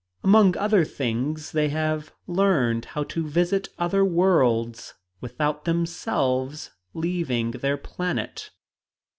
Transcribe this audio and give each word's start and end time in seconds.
Among 0.23 0.57
other 0.57 0.83
things, 0.83 1.51
they 1.51 1.69
have 1.69 2.11
learned 2.25 2.85
how 2.85 3.03
to 3.03 3.27
visit 3.27 3.69
other 3.77 4.03
worlds 4.03 4.95
without 5.19 5.65
themselves 5.65 6.71
leaving 6.95 7.51
their 7.51 7.77
planet. 7.77 8.49